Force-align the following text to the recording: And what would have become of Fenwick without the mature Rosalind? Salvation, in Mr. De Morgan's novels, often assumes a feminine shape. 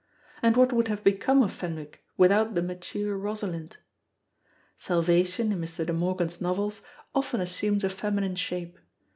And 0.41 0.57
what 0.57 0.73
would 0.73 0.87
have 0.87 1.03
become 1.03 1.43
of 1.43 1.51
Fenwick 1.53 2.03
without 2.17 2.55
the 2.55 2.63
mature 2.63 3.15
Rosalind? 3.15 3.77
Salvation, 4.75 5.51
in 5.51 5.61
Mr. 5.61 5.85
De 5.85 5.93
Morgan's 5.93 6.41
novels, 6.41 6.81
often 7.13 7.39
assumes 7.39 7.83
a 7.83 7.89
feminine 7.91 8.35
shape. 8.35 8.79